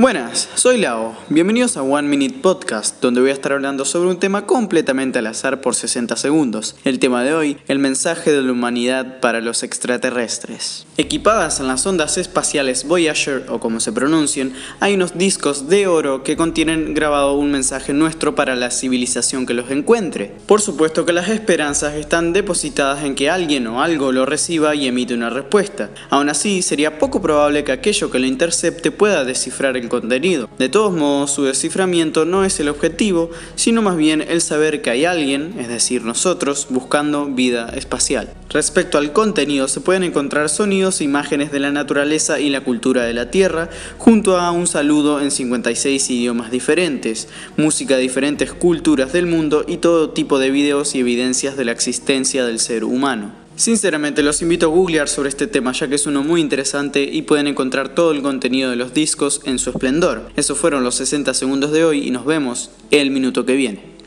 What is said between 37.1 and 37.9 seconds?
vida